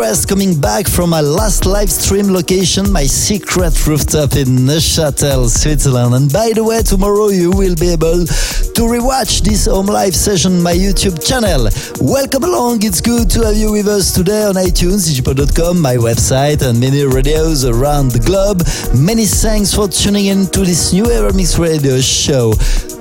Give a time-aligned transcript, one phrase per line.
[0.00, 6.14] Coming back from my last live stream location, my secret rooftop in Neuchâtel, Switzerland.
[6.14, 10.54] And by the way, tomorrow you will be able to rewatch this home live session
[10.54, 11.68] on my YouTube channel.
[12.00, 16.62] Welcome along, it's good to have you with us today on iTunes, digipod.com, my website,
[16.66, 18.62] and many radios around the globe.
[18.96, 22.54] Many thanks for tuning in to this new Evermix radio show.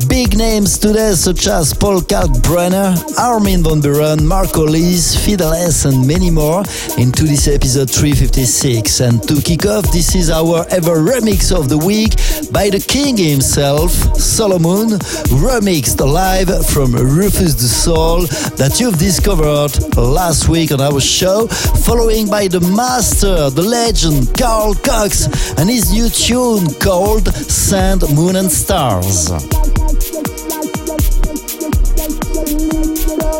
[0.09, 6.31] Big names today, such as Paul Kalkbrenner, Armin van Buuren, Marco Lys, Fideles, and many
[6.31, 6.63] more,
[6.97, 9.01] into this episode 356.
[9.01, 12.15] And to kick off, this is our ever remix of the week
[12.51, 14.97] by the king himself, Solomun,
[15.43, 18.21] remixed live from Rufus Du Sol
[18.57, 21.45] that you've discovered last week on our show,
[21.85, 25.27] following by the master, the legend, Carl Cox,
[25.59, 29.29] and his new tune called Sand, Moon and Stars.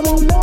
[0.02, 0.39] Bye.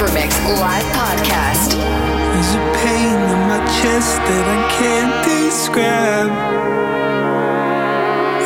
[0.00, 1.74] Live podcast.
[1.74, 6.30] There's a pain in my chest that I can't describe.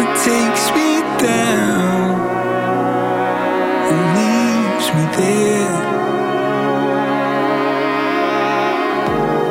[0.00, 2.16] It takes me down
[3.90, 5.76] and leaves me there.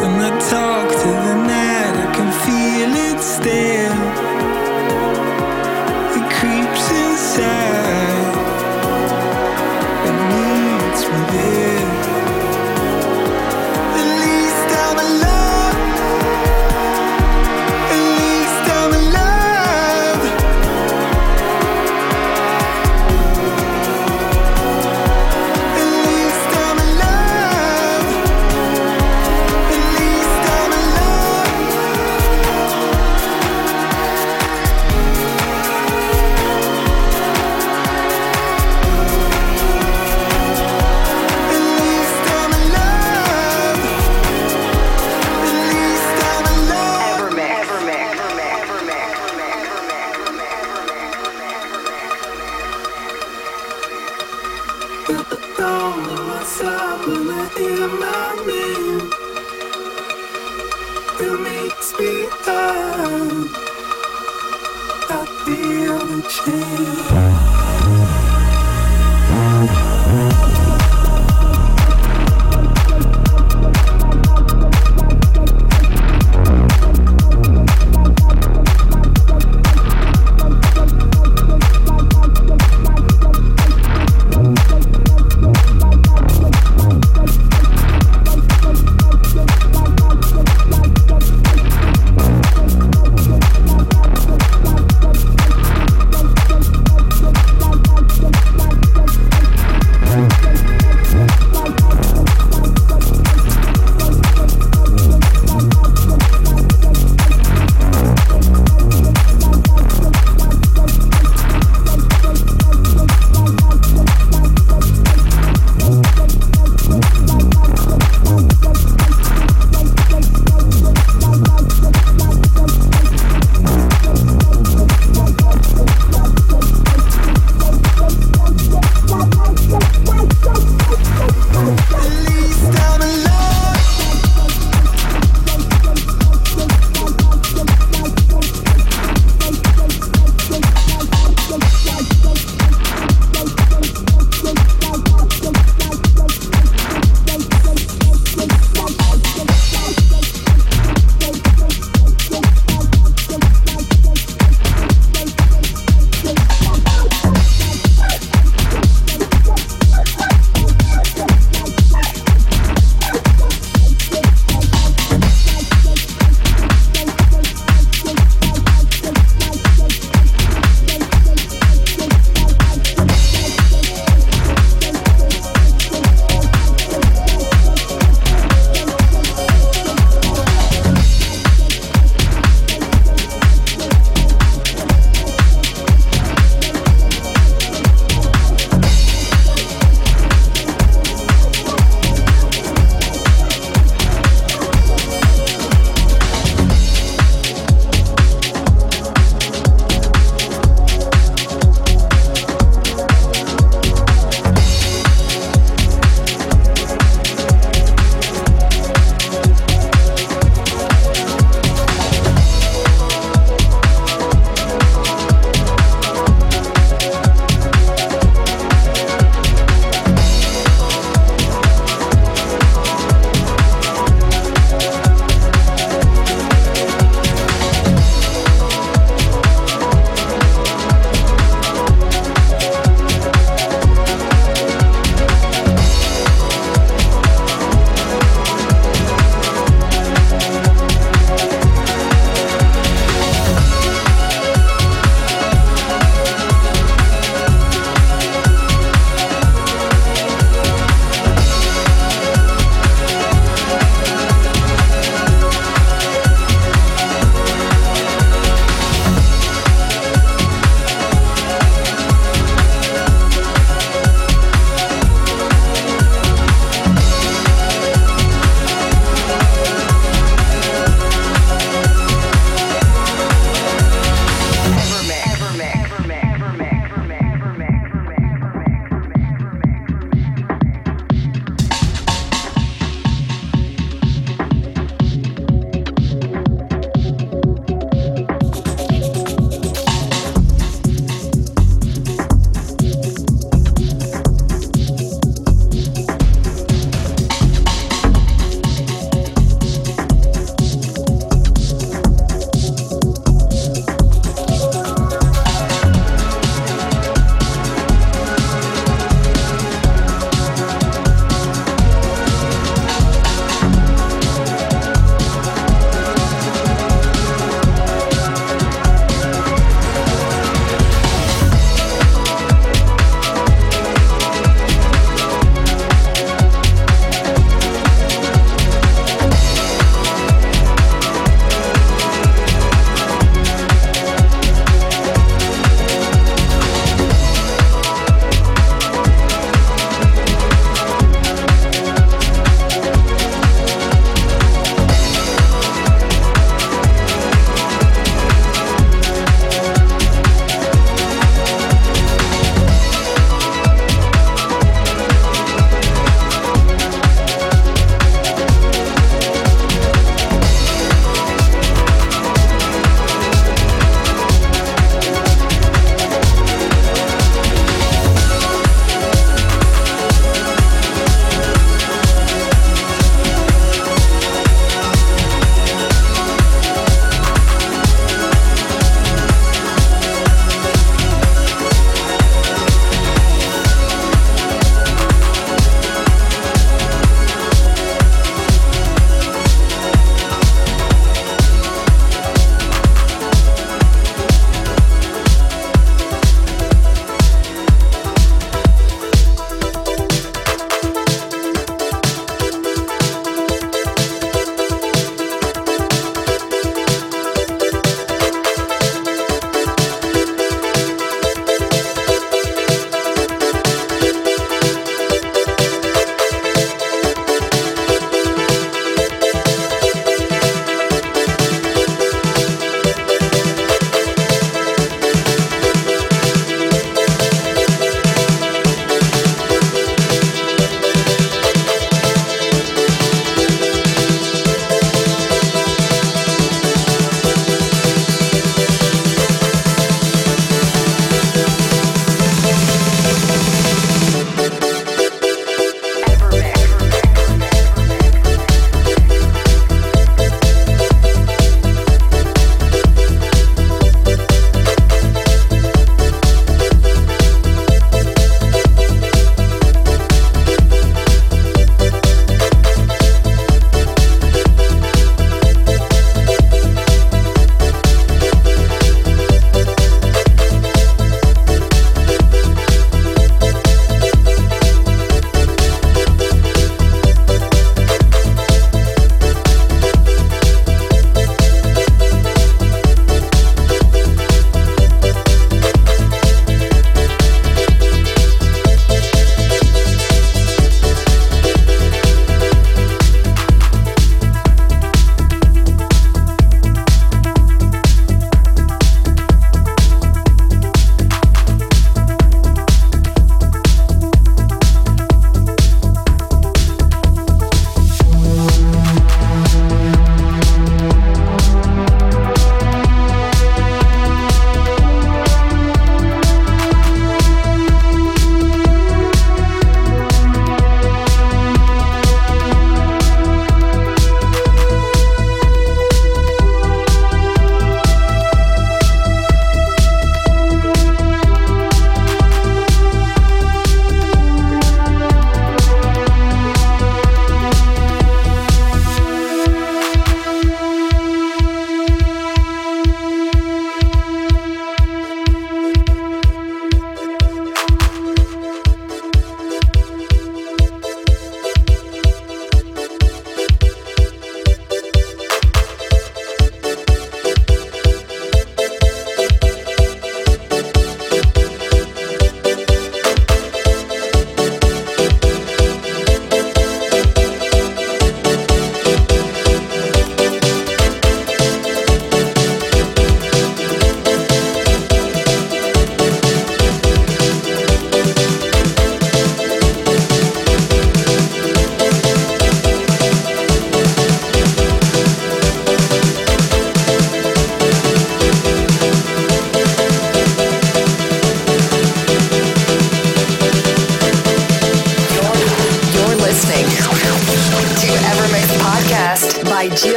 [0.00, 3.94] When I talk to the night, I can feel it stare.
[6.18, 8.23] It creeps inside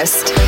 [0.00, 0.39] Everest.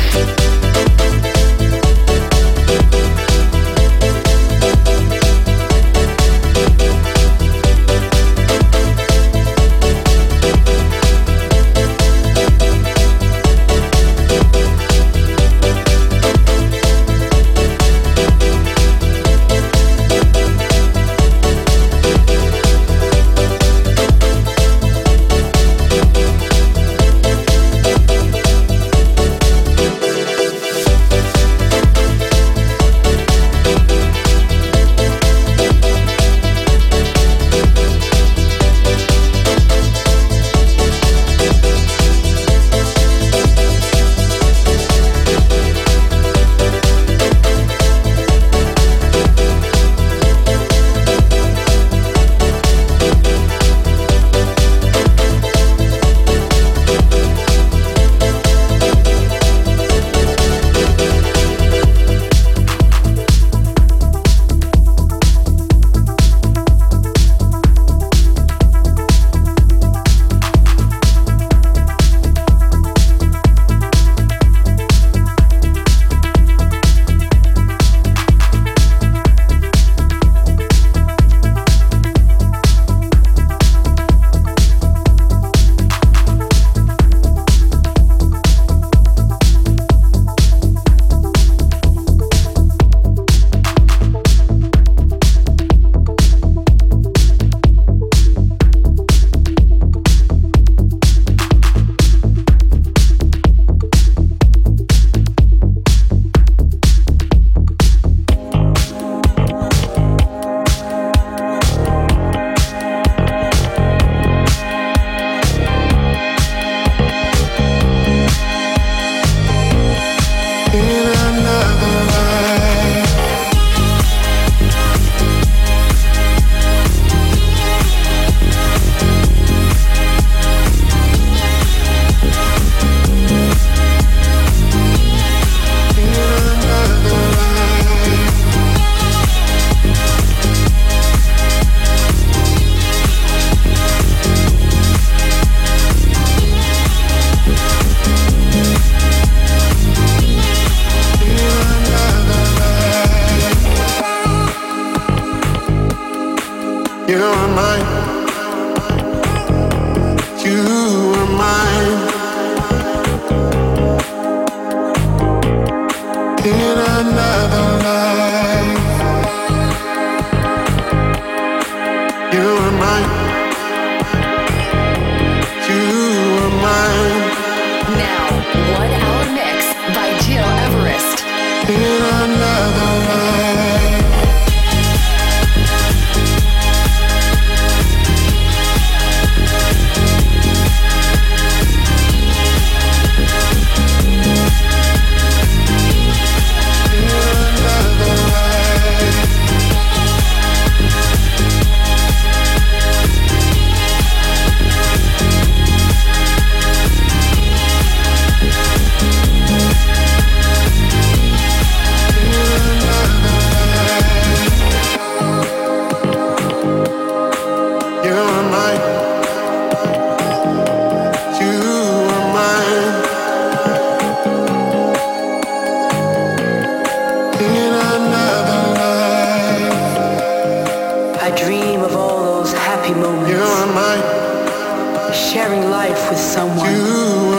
[231.23, 233.29] I dream of all those happy moments.
[233.31, 235.13] You are mine.
[235.13, 236.69] Sharing life with someone.
[236.69, 236.83] You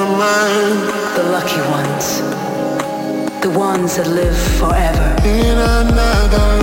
[0.00, 0.78] are mine.
[1.16, 2.06] The lucky ones.
[3.42, 5.06] The ones that live forever.
[5.28, 6.53] In another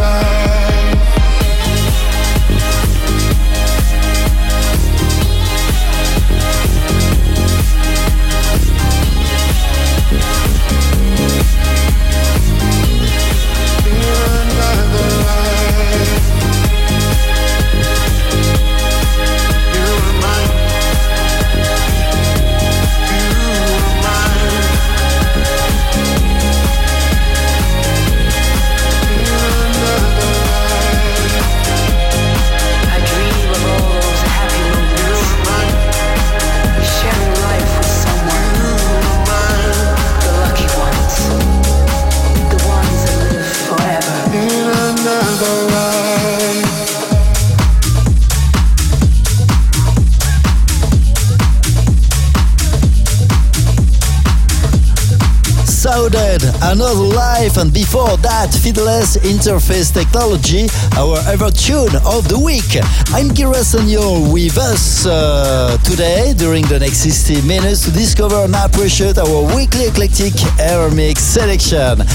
[57.42, 62.78] And before that, Fideles Interface Technology, our ever tune of the week.
[63.18, 68.36] I'm Giras and you're with us uh, today during the next 60 minutes to discover
[68.46, 72.06] and appreciate our weekly eclectic air mix selection.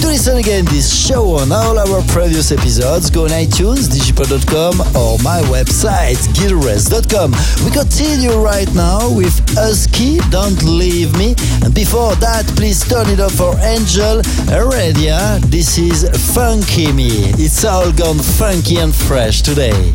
[0.00, 5.18] To listen again this show on all our previous episodes, go on iTunes, digipod.com or
[5.24, 7.32] my website, gileverest.com.
[7.64, 11.34] We continue right now with Husky, Don't Leave Me.
[11.64, 15.40] And before that, please turn it up for Angel Heredia.
[15.46, 17.10] This is Funky Me.
[17.34, 19.92] It's all gone funky and fresh today.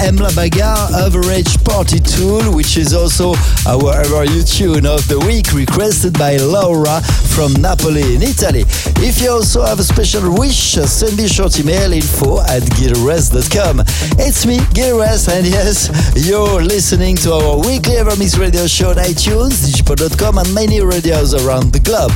[0.00, 0.94] Deborah M.
[0.94, 3.34] Average Party Tool, which is also
[3.66, 7.00] our Ever You Tune of the week, requested by Laura
[7.34, 8.64] from Napoli in Italy.
[9.02, 13.80] If you also have a special wish, send me a short email info at gileverest.com.
[14.18, 18.96] It's me, Gil Everest, and yes, you're listening to our weekly Evermix radio show on
[18.96, 22.12] iTunes, digipod.com, and many radios around the globe.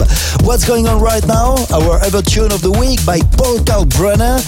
[0.46, 1.56] What's going on right now?
[1.72, 4.40] Our Ever Tune of the week by Paul Kalkbrenner,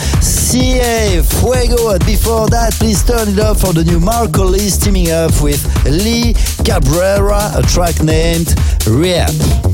[0.56, 5.10] CA Fuego, and before that, please turn it up for the new Marco Lee teaming
[5.10, 6.32] up with Lee
[6.64, 8.54] Cabrera, a track named
[8.86, 9.65] Rehab.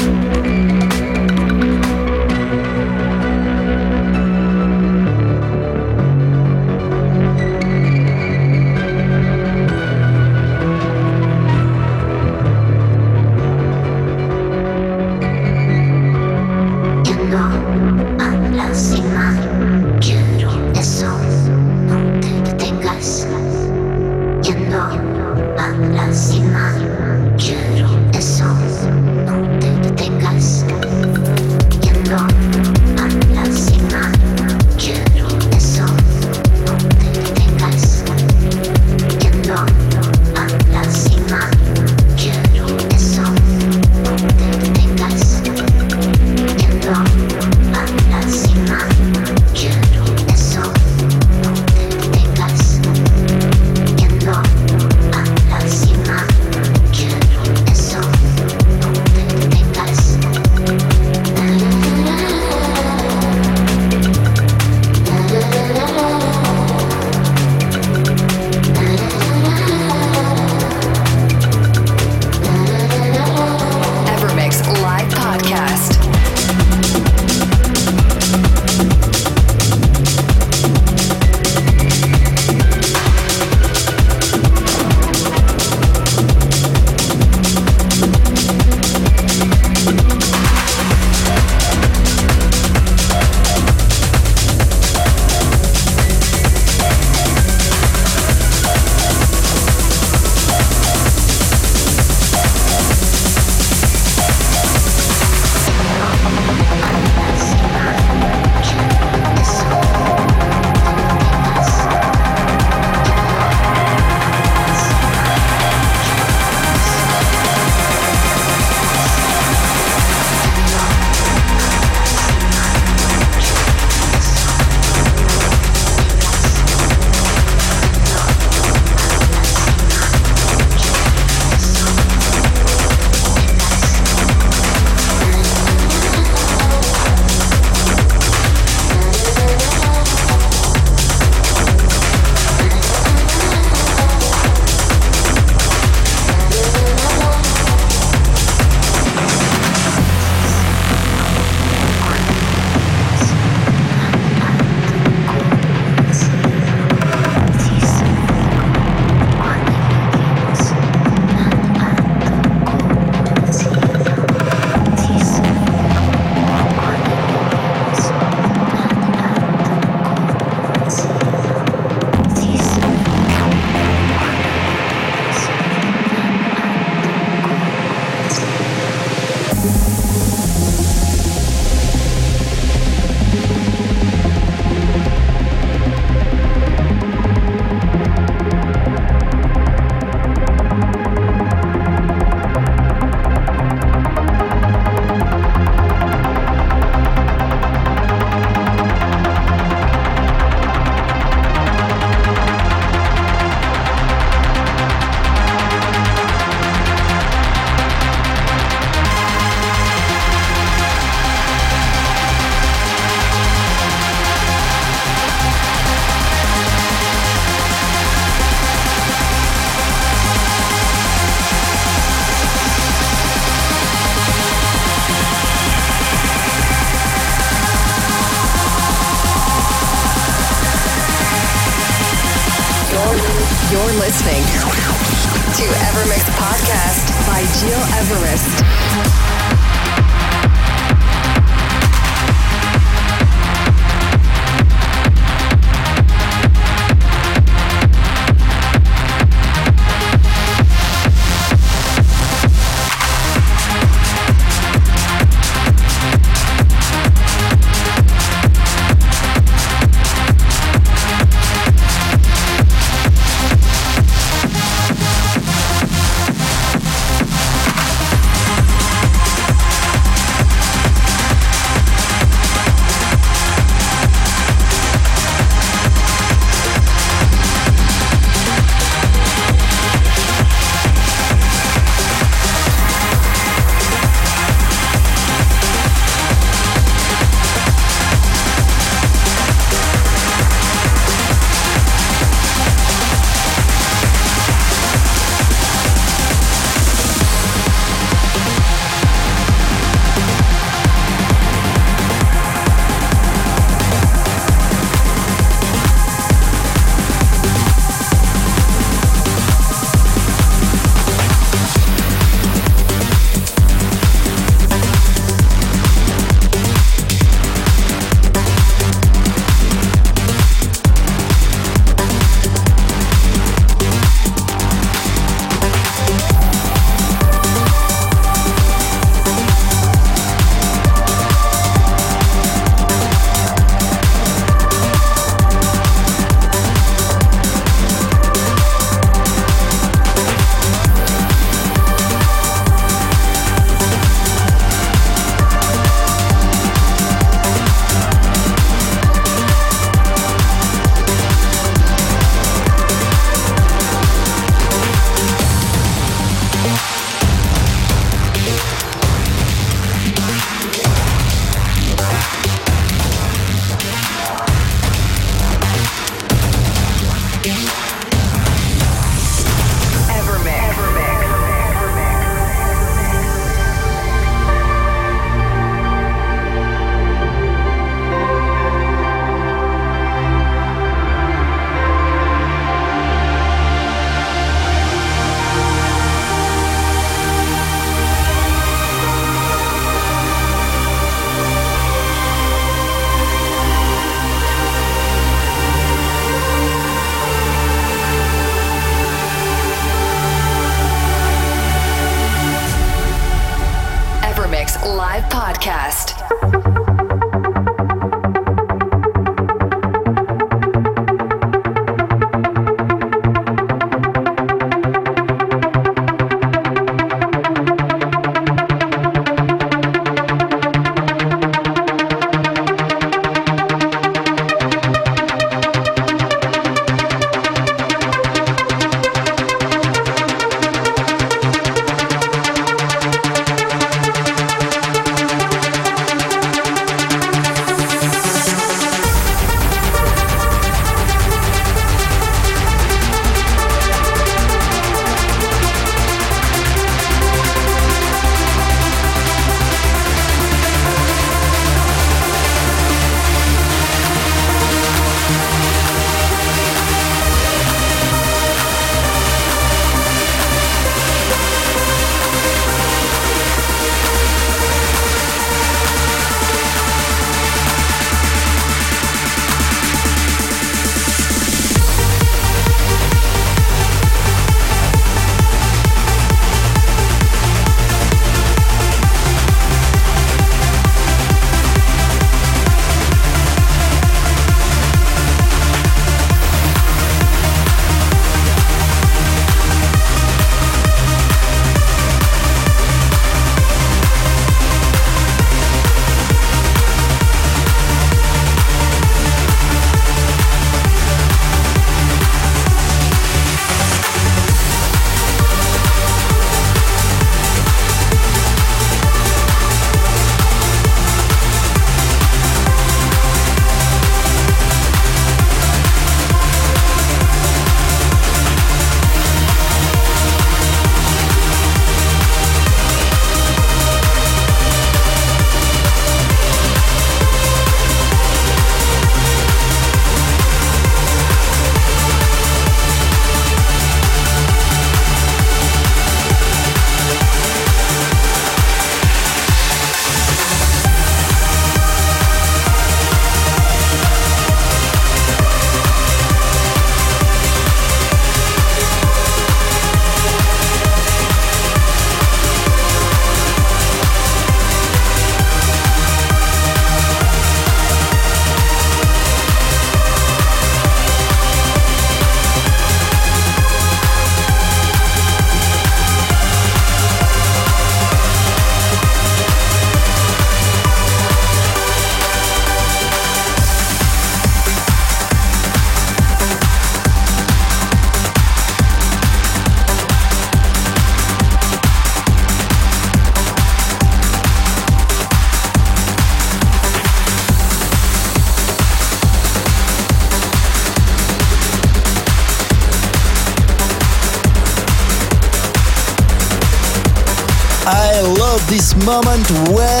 [599.05, 600.00] Moment when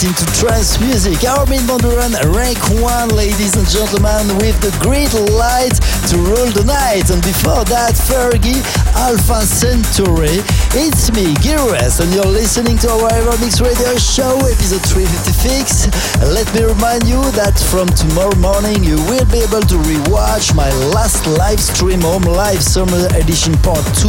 [0.00, 1.24] get into trance music.
[1.28, 5.76] Armin van Buuren, rank one, ladies and gentlemen, with the great light
[6.08, 7.10] to rule the night.
[7.10, 8.60] And before that, Fergie,
[8.96, 10.40] Alpha Centauri.
[10.72, 15.90] It's me, Gires, and you're listening to our Evermix Radio Show, episode 356.
[16.32, 20.70] Let me remind you that from tomorrow morning, you will be able to rewatch my
[20.94, 24.08] last live stream Home Live Summer Edition Part 2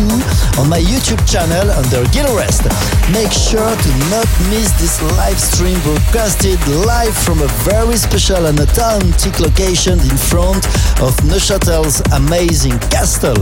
[0.62, 2.64] on my YouTube channel under Gilrest.
[3.12, 8.60] Make sure to not miss this live stream broadcasted live from a very special and
[8.60, 10.66] authentic location in front
[11.02, 13.38] of Neuchâtel's amazing castle.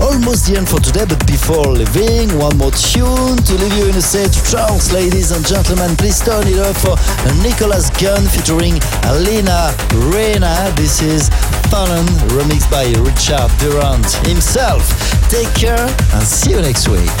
[0.00, 3.96] Almost the end for today, but before leaving, one more tune to leave you in
[3.96, 5.96] a state of trance, ladies and gentlemen.
[5.96, 6.96] Please turn it up for
[7.42, 8.80] Nicholas Gunn featuring
[9.12, 9.74] Alina
[10.12, 10.74] Renae.
[10.76, 11.28] This is
[11.68, 14.84] Fallen, remixed by Richard Durand himself.
[15.28, 17.20] Take care and see you next week.